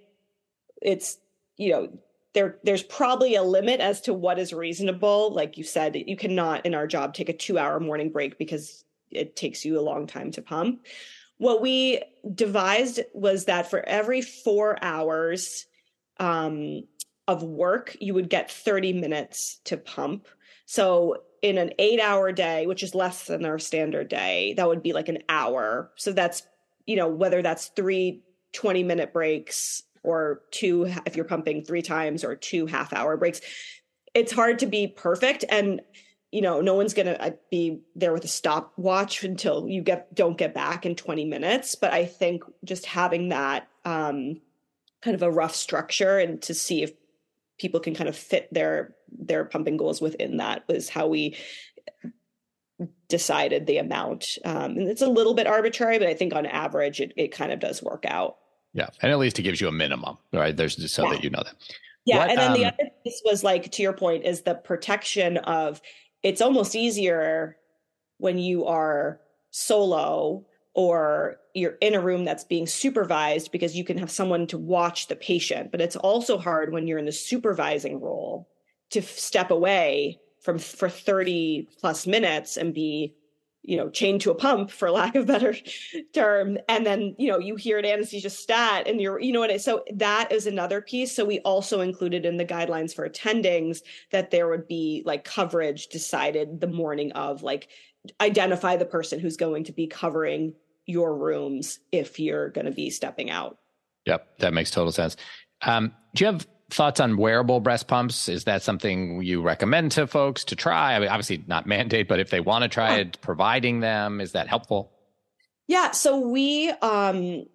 [0.81, 1.17] it's
[1.57, 1.89] you know
[2.35, 5.33] there there's probably a limit as to what is reasonable.
[5.33, 8.83] Like you said you cannot in our job take a 2 hour morning break because
[9.09, 10.85] it takes you a long time to pump.
[11.37, 12.01] What we
[12.33, 15.65] devised was that for every 4 hours
[16.19, 16.83] um,
[17.27, 20.27] of work you would get 30 minutes to pump.
[20.65, 24.83] So in an 8 hour day which is less than our standard day that would
[24.83, 25.91] be like an hour.
[25.95, 26.43] So that's
[26.85, 32.23] you know whether that's 3 20 minute breaks or two if you're pumping three times
[32.23, 33.41] or two half hour breaks
[34.15, 35.45] it's hard to be perfect.
[35.47, 35.81] And
[36.31, 40.13] you know no one's going to uh, be there with a stopwatch until you get
[40.15, 41.75] don't get back in 20 minutes.
[41.75, 44.41] But i think just having that um
[45.01, 46.93] kind of a rough structure and to see if
[47.59, 51.37] people can kind of fit their their pumping goals within that was how we
[53.07, 54.37] decided the amount.
[54.43, 57.51] Um, and it's a little bit arbitrary but i think on average it, it kind
[57.51, 58.37] of does work out
[58.75, 60.55] yeah, and at least it gives you a minimum, right?
[60.55, 61.13] There's just so yeah.
[61.13, 61.55] that you know that.
[62.05, 64.53] Yeah, what, and then um, the other piece was like to your point is the
[64.53, 65.81] protection of
[66.23, 67.55] it's almost easier
[68.17, 73.97] when you are solo or you're in a room that's being supervised because you can
[73.97, 78.01] have someone to watch the patient but it's also hard when you're in the supervising
[78.01, 78.49] role
[78.89, 83.15] to step away from for 30 plus minutes and be
[83.67, 85.55] you know chained to a pump for lack of better
[86.13, 86.57] term.
[86.69, 89.57] And then you know you hear an anesthesia stat and you're you know what I,
[89.57, 91.15] so that is another piece.
[91.15, 95.87] So we also included in the guidelines for attendings that there would be like coverage
[95.87, 97.69] decided the morning of like
[98.21, 100.53] identify the person who's going to be covering
[100.85, 103.57] your rooms if you're going to be stepping out.
[104.05, 105.15] Yep that makes total sense.
[105.61, 108.27] Um, do you have thoughts on wearable breast pumps?
[108.27, 110.95] Is that something you recommend to folks to try?
[110.95, 114.31] I mean, obviously not mandate, but if they want to try it, providing them, is
[114.33, 114.91] that helpful?
[115.67, 115.91] Yeah.
[115.91, 117.45] So we, um,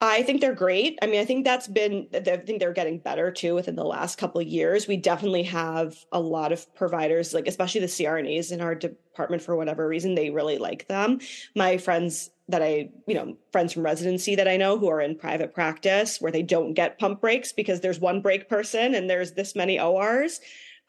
[0.00, 0.96] I think they're great.
[1.02, 4.16] I mean, I think that's been, I think they're getting better too within the last
[4.16, 4.86] couple of years.
[4.86, 9.56] We definitely have a lot of providers, like especially the CRNAs in our department for
[9.56, 11.18] whatever reason, they really like them.
[11.56, 15.16] My friends that I, you know, friends from residency that I know who are in
[15.16, 19.32] private practice where they don't get pump breaks because there's one break person and there's
[19.32, 20.40] this many ORs.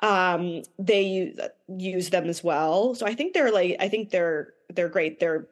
[0.04, 2.93] Um, they use, use them as well.
[2.93, 5.19] So I think they're like, I think they're, they're great.
[5.19, 5.48] They're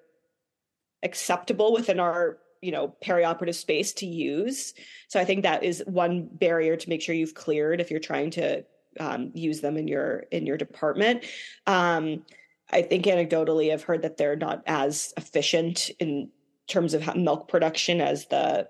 [1.02, 4.74] acceptable within our, you know, perioperative space to use.
[5.08, 8.32] So I think that is one barrier to make sure you've cleared if you're trying
[8.32, 8.63] to
[9.00, 11.26] um, use them in your, in your department.
[11.65, 12.24] Um,
[12.70, 16.30] I think anecdotally, I've heard that they're not as efficient in
[16.67, 18.67] terms of milk production as the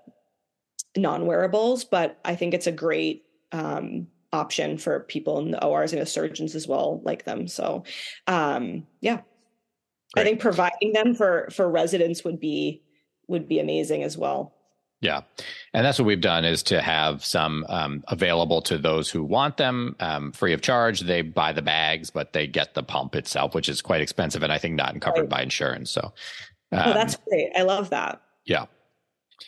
[0.96, 6.02] non-wearables, but I think it's a great um, option for people in the ORs and
[6.02, 7.48] the surgeons as well like them.
[7.48, 7.84] So,
[8.26, 9.20] um, yeah,
[10.12, 10.22] great.
[10.22, 12.82] I think providing them for for residents would be
[13.28, 14.52] would be amazing as well.
[15.00, 15.20] Yeah.
[15.72, 19.56] And that's what we've done is to have some um, available to those who want
[19.56, 21.00] them um, free of charge.
[21.00, 24.52] They buy the bags, but they get the pump itself, which is quite expensive and
[24.52, 25.28] I think not covered right.
[25.28, 25.90] by insurance.
[25.90, 26.12] So,
[26.72, 27.52] um, oh, that's great.
[27.56, 28.20] I love that.
[28.44, 28.66] Yeah.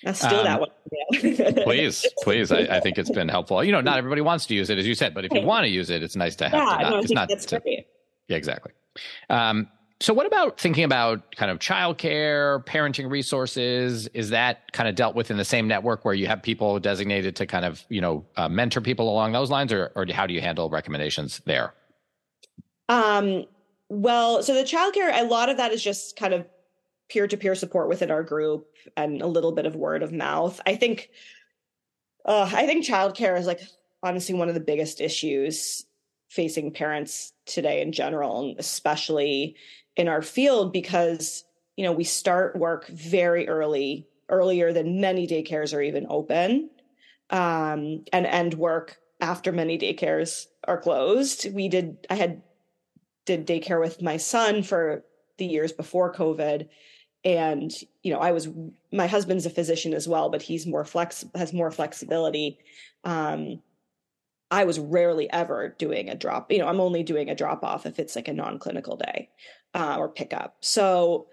[0.04, 0.70] Let's do that um, one.
[1.64, 2.52] please, please.
[2.52, 3.62] I, I, think it's been helpful.
[3.64, 5.64] You know, not everybody wants to use it, as you said, but if you want
[5.64, 6.52] to use it, it's nice to have.
[6.52, 7.28] Yeah, to not, no, it's not.
[7.28, 7.86] That's to, great.
[8.28, 8.72] Yeah, exactly.
[9.28, 9.68] Um,
[10.00, 14.06] so, what about thinking about kind of childcare, parenting resources?
[14.08, 17.36] Is that kind of dealt with in the same network where you have people designated
[17.36, 20.32] to kind of you know uh, mentor people along those lines, or or how do
[20.32, 21.74] you handle recommendations there?
[22.88, 23.44] Um,
[23.90, 26.46] well, so the childcare, a lot of that is just kind of
[27.10, 30.60] peer to peer support within our group and a little bit of word of mouth.
[30.64, 31.10] I think,
[32.24, 33.60] uh, I think childcare is like
[34.02, 35.84] honestly one of the biggest issues
[36.30, 39.56] facing parents today in general, and especially
[39.96, 41.44] in our field because
[41.76, 46.70] you know we start work very early earlier than many daycares are even open
[47.30, 51.52] um, and end work after many daycares are closed.
[51.52, 52.42] We did i had
[53.26, 55.04] did daycare with my son for
[55.36, 56.68] the years before covid
[57.24, 58.48] and you know i was
[58.92, 62.58] my husband's a physician as well but he's more flex has more flexibility
[63.04, 63.60] um,
[64.50, 66.50] I was rarely ever doing a drop.
[66.50, 69.30] You know, I'm only doing a drop off if it's like a non clinical day
[69.74, 70.56] uh, or pickup.
[70.60, 71.28] So,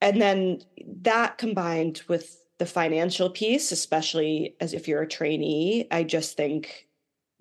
[0.00, 0.60] and then
[1.02, 6.88] that combined with the financial piece, especially as if you're a trainee, I just think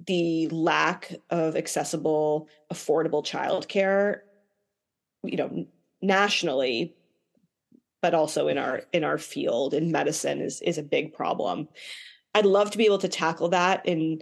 [0.05, 4.21] the lack of accessible, affordable childcare,
[5.23, 5.65] you know,
[6.01, 6.95] nationally,
[8.01, 11.67] but also in our in our field in medicine is is a big problem.
[12.35, 14.21] I'd love to be able to tackle that in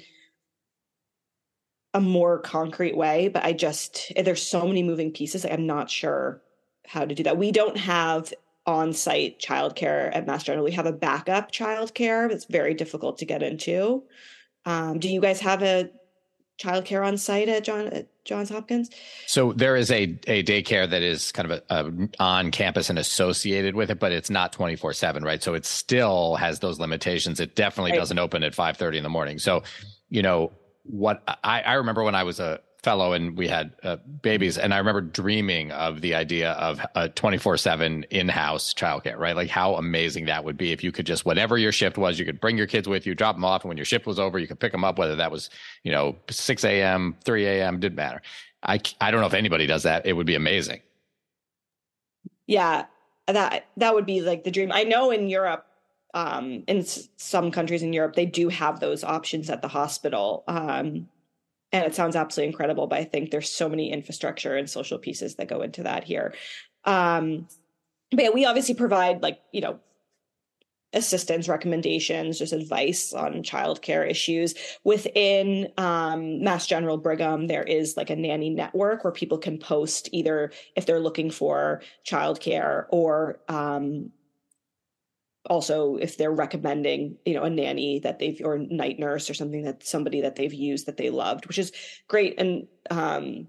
[1.93, 5.45] a more concrete way, but I just there's so many moving pieces.
[5.45, 6.41] I'm not sure
[6.87, 7.37] how to do that.
[7.37, 8.33] We don't have
[8.65, 10.63] on-site childcare at Mass General.
[10.63, 14.03] We have a backup childcare that's very difficult to get into.
[14.65, 15.89] Um, do you guys have a
[16.61, 18.89] childcare on site at John at Johns Hopkins?
[19.25, 22.99] So there is a a daycare that is kind of a, a on campus and
[22.99, 25.41] associated with it, but it's not twenty four seven, right?
[25.41, 27.39] So it still has those limitations.
[27.39, 27.97] It definitely right.
[27.97, 29.39] doesn't open at five thirty in the morning.
[29.39, 29.63] So
[30.09, 30.51] you know
[30.83, 34.73] what I, I remember when I was a fellow and we had uh, babies and
[34.73, 39.35] i remember dreaming of the idea of a 24-7 in-house childcare right?
[39.35, 42.25] Like how amazing that would be if you could just whatever your shift was you
[42.25, 44.39] could bring your kids with you drop them off and when your shift was over
[44.39, 45.51] you could pick them up whether that was
[45.83, 48.21] you know 6 a.m 3 a.m didn't matter.
[48.63, 50.05] I i don't know if anybody does that.
[50.07, 50.81] It would be amazing.
[52.47, 52.85] Yeah.
[53.27, 54.71] That that would be like the dream.
[54.71, 55.67] I know in europe
[56.13, 60.43] um, in s- some countries in Europe, they do have those options at the hospital.
[60.47, 61.07] Um,
[61.71, 65.35] and it sounds absolutely incredible, but I think there's so many infrastructure and social pieces
[65.35, 66.33] that go into that here.
[66.83, 67.47] Um,
[68.11, 69.79] but yeah, we obviously provide like, you know,
[70.93, 74.55] assistance recommendations, just advice on childcare issues.
[74.83, 80.09] Within um, Mass General Brigham, there is like a nanny network where people can post
[80.11, 84.11] either if they're looking for childcare or um,
[85.49, 89.63] also if they're recommending you know a nanny that they've or night nurse or something
[89.63, 91.71] that somebody that they've used that they loved which is
[92.07, 92.35] great.
[92.39, 93.47] And um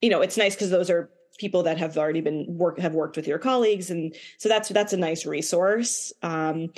[0.00, 3.16] you know it's nice because those are people that have already been work have worked
[3.16, 3.90] with your colleagues.
[3.90, 6.12] And so that's that's a nice resource.
[6.22, 6.70] Um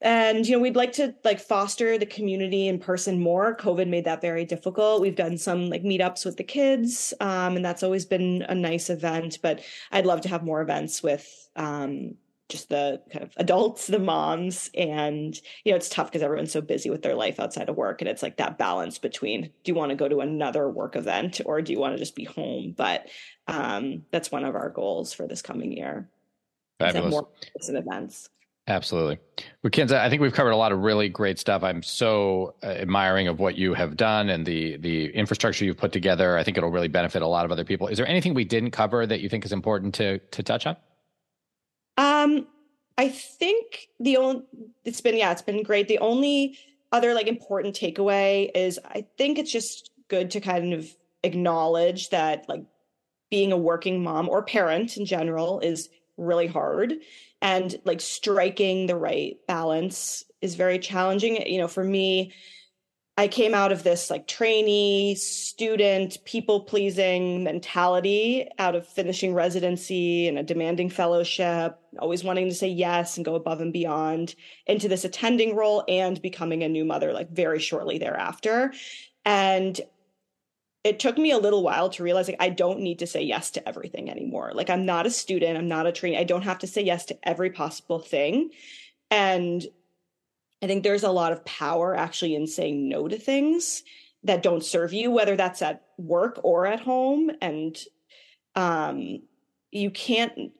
[0.00, 3.56] and you know we'd like to like foster the community in person more.
[3.56, 5.00] Covid made that very difficult.
[5.02, 8.90] We've done some like meetups with the kids um, and that's always been a nice
[8.90, 9.60] event but
[9.90, 12.14] i'd love to have more events with um,
[12.48, 16.60] just the kind of adults the moms and you know it's tough because everyone's so
[16.60, 19.74] busy with their life outside of work and it's like that balance between do you
[19.74, 22.74] want to go to another work event or do you want to just be home
[22.76, 23.08] but
[23.46, 26.08] um, that's one of our goals for this coming year
[26.78, 27.10] Fabulous.
[27.10, 27.28] more
[27.68, 28.28] events
[28.68, 29.18] Absolutely.
[29.62, 31.62] Well, Kinza, I think we've covered a lot of really great stuff.
[31.62, 35.90] I'm so uh, admiring of what you have done and the the infrastructure you've put
[35.90, 36.36] together.
[36.36, 37.88] I think it'll really benefit a lot of other people.
[37.88, 40.76] Is there anything we didn't cover that you think is important to to touch on?
[42.18, 42.46] Um,
[42.96, 44.42] I think the only
[44.84, 45.88] it's been yeah, it's been great.
[45.88, 46.58] The only
[46.90, 50.88] other like important takeaway is I think it's just good to kind of
[51.22, 52.64] acknowledge that like
[53.30, 56.94] being a working mom or parent in general is really hard
[57.40, 62.32] and like striking the right balance is very challenging you know for me
[63.18, 70.26] i came out of this like trainee student people pleasing mentality out of finishing residency
[70.26, 74.34] and a demanding fellowship always wanting to say yes and go above and beyond
[74.66, 78.72] into this attending role and becoming a new mother like very shortly thereafter
[79.26, 79.82] and
[80.84, 83.50] it took me a little while to realize like I don't need to say yes
[83.52, 84.52] to everything anymore.
[84.54, 86.16] Like I'm not a student, I'm not a trainee.
[86.16, 88.50] I don't have to say yes to every possible thing.
[89.10, 89.66] And
[90.62, 93.82] I think there's a lot of power actually in saying no to things
[94.24, 97.30] that don't serve you, whether that's at work or at home.
[97.40, 97.78] And
[98.54, 99.22] um,
[99.70, 100.52] you can't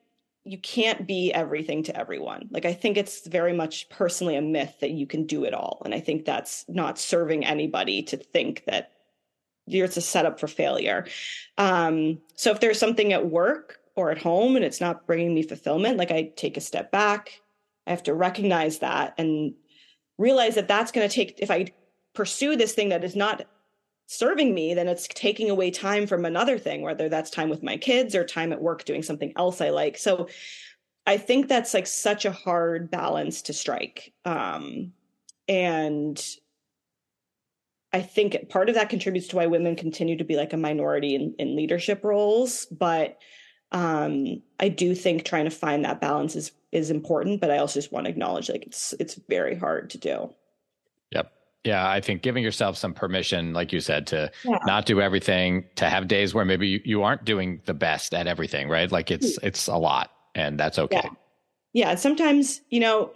[0.44, 2.48] you can't be everything to everyone.
[2.50, 5.82] Like I think it's very much personally a myth that you can do it all.
[5.84, 8.92] And I think that's not serving anybody to think that
[9.66, 11.06] it's a setup for failure.
[11.58, 15.42] Um, so if there's something at work or at home and it's not bringing me
[15.42, 17.42] fulfillment, like I take a step back.
[17.86, 19.52] I have to recognize that and
[20.18, 21.72] realize that that's going to take, if I
[22.14, 23.46] pursue this thing that is not
[24.06, 27.76] serving me, then it's taking away time from another thing, whether that's time with my
[27.76, 29.98] kids or time at work doing something else I like.
[29.98, 30.28] So
[31.06, 34.12] I think that's like such a hard balance to strike.
[34.24, 34.92] Um,
[35.46, 36.22] and
[37.92, 41.14] I think part of that contributes to why women continue to be like a minority
[41.14, 42.66] in, in leadership roles.
[42.66, 43.18] But
[43.72, 47.40] um, I do think trying to find that balance is is important.
[47.40, 50.34] But I also just want to acknowledge like it's it's very hard to do.
[51.12, 51.32] Yep.
[51.64, 54.58] Yeah, I think giving yourself some permission, like you said, to yeah.
[54.64, 58.26] not do everything, to have days where maybe you, you aren't doing the best at
[58.26, 58.90] everything, right?
[58.90, 59.46] Like it's hmm.
[59.46, 61.00] it's a lot, and that's okay.
[61.04, 61.10] Yeah.
[61.72, 63.12] yeah, sometimes you know,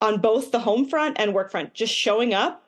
[0.00, 2.62] on both the home front and work front, just showing up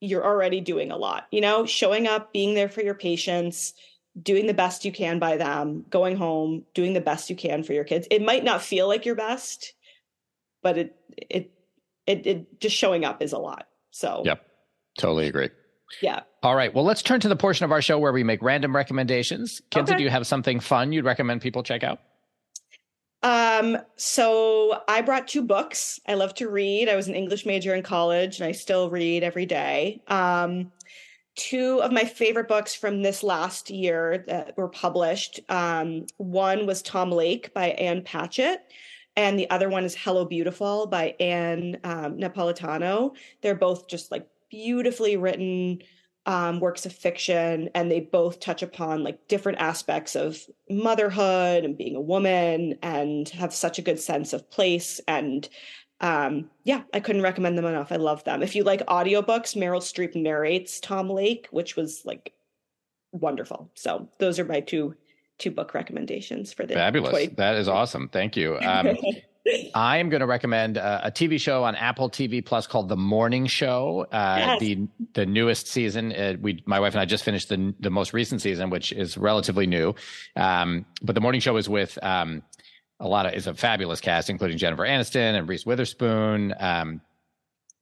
[0.00, 3.74] you're already doing a lot, you know, showing up, being there for your patients,
[4.20, 7.72] doing the best you can by them, going home, doing the best you can for
[7.72, 8.06] your kids.
[8.10, 9.74] It might not feel like your best,
[10.62, 11.50] but it it
[12.06, 13.68] it, it just showing up is a lot.
[13.90, 14.44] So Yep.
[14.98, 15.50] Totally agree.
[16.00, 16.20] Yeah.
[16.42, 16.74] All right.
[16.74, 19.60] Well, let's turn to the portion of our show where we make random recommendations.
[19.70, 19.96] Kinza, okay.
[19.98, 22.00] do you have something fun you'd recommend people check out?
[23.22, 26.00] Um, so I brought two books.
[26.06, 26.88] I love to read.
[26.88, 30.02] I was an English major in college and I still read every day.
[30.06, 30.72] Um,
[31.36, 35.40] two of my favorite books from this last year that were published.
[35.48, 38.60] Um, one was Tom Lake by Ann Patchett,
[39.16, 43.14] and the other one is Hello Beautiful by Ann um, Napolitano.
[43.42, 45.82] They're both just like beautifully written
[46.26, 51.78] um, works of fiction, and they both touch upon like different aspects of motherhood and
[51.78, 55.00] being a woman, and have such a good sense of place.
[55.06, 55.48] And
[56.00, 57.90] um, yeah, I couldn't recommend them enough.
[57.90, 58.42] I love them.
[58.42, 62.32] If you like audiobooks, Meryl Streep narrates Tom Lake, which was like
[63.12, 63.70] wonderful.
[63.74, 64.94] So those are my two
[65.38, 67.14] two book recommendations for the fabulous.
[67.14, 68.08] 20- that is awesome.
[68.08, 68.58] Thank you.
[68.66, 68.96] Um,
[69.76, 72.96] I am going to recommend uh, a TV show on Apple TV Plus called The
[72.96, 74.06] Morning Show.
[74.10, 74.60] Uh, yes.
[74.60, 76.12] The the newest season.
[76.12, 79.16] Uh, we my wife and I just finished the the most recent season, which is
[79.16, 79.94] relatively new.
[80.34, 82.42] Um, but The Morning Show is with um,
[83.00, 86.54] a lot of is a fabulous cast, including Jennifer Aniston and Reese Witherspoon.
[86.58, 87.00] Um,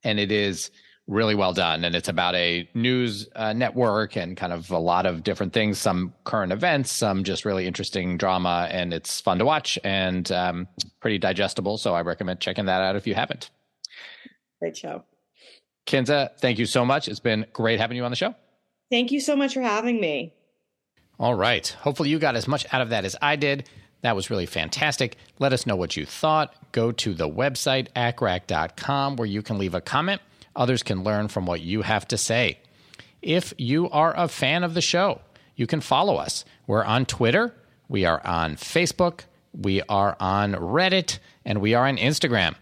[0.02, 0.70] and it is
[1.06, 1.84] really well done.
[1.84, 5.78] And it's about a news uh, network and kind of a lot of different things,
[5.78, 8.68] some current events, some just really interesting drama.
[8.70, 10.68] And it's fun to watch and um,
[11.00, 11.78] pretty digestible.
[11.78, 13.50] So I recommend checking that out if you haven't.
[14.60, 15.04] Great show.
[15.86, 17.08] Kinza, thank you so much.
[17.08, 18.34] It's been great having you on the show.
[18.90, 20.32] Thank you so much for having me.
[21.18, 21.66] All right.
[21.80, 23.68] Hopefully, you got as much out of that as I did.
[24.05, 25.16] That was really fantastic.
[25.38, 26.55] Let us know what you thought.
[26.72, 30.20] Go to the website, accrac.com, where you can leave a comment.
[30.55, 32.59] Others can learn from what you have to say.
[33.22, 35.22] If you are a fan of the show,
[35.57, 36.44] you can follow us.
[36.66, 37.55] We're on Twitter,
[37.88, 39.20] we are on Facebook,
[39.59, 42.57] we are on Reddit, and we are on Instagram.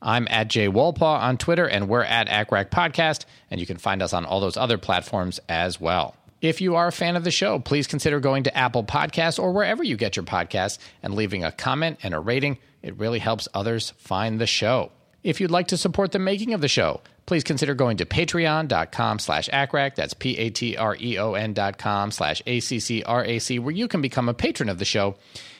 [0.00, 4.02] I'm at Jay Wolpaw on Twitter, and we're at ACCRAC Podcast, and you can find
[4.02, 6.16] us on all those other platforms as well.
[6.46, 9.50] If you are a fan of the show, please consider going to Apple Podcasts or
[9.50, 12.58] wherever you get your podcasts and leaving a comment and a rating.
[12.82, 14.92] It really helps others find the show.
[15.24, 19.18] If you'd like to support the making of the show, please consider going to patreon.com
[19.18, 19.96] slash accrac.
[19.96, 25.16] That's P-A-T-R-E-O-N dot com slash A-C-C-R-A-C, where you can become a patron of the show.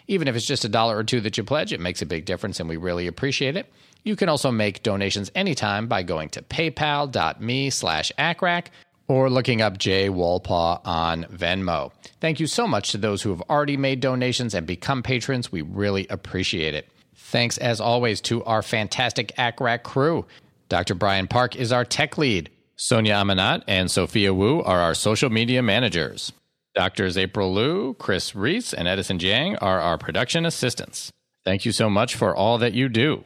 [0.07, 2.27] Even if it's just a dollar or two that you pledge, it makes a big
[2.27, 3.73] difference and we really appreciate it.
[4.05, 8.67] You can also make donations anytime by going to paypal.me slash accrac
[9.09, 11.93] or looking up Jay Wolpaw on Venmo.
[12.21, 15.53] Thank you so much to those who have already made donations and become patrons.
[15.53, 16.89] We really appreciate it.
[17.15, 20.27] Thanks, as always, to our fantastic ACCRAC crew.
[20.69, 20.95] Dr.
[20.95, 22.51] Brian Park is our tech lead.
[22.77, 26.33] Sonia Amanat and Sophia Wu are our social media managers.
[26.75, 31.11] Doctors April Liu, Chris Reese, and Edison Jiang are our production assistants.
[31.45, 33.25] Thank you so much for all that you do.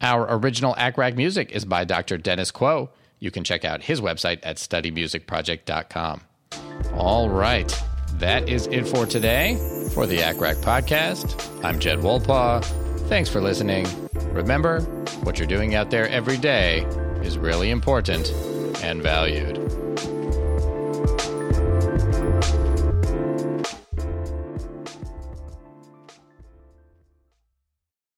[0.00, 2.16] Our original ACCRAC music is by Dr.
[2.16, 2.90] Dennis Quo.
[3.20, 6.20] You can check out his website at studymusicproject.com.
[6.94, 9.56] All right, that is it for today
[9.94, 11.64] for the ACCRAC podcast.
[11.64, 12.64] I'm Jed Wolpaw.
[13.08, 13.86] Thanks for listening.
[14.32, 14.80] Remember,
[15.22, 16.80] what you're doing out there every day
[17.22, 18.30] is really important
[18.82, 19.56] and valued.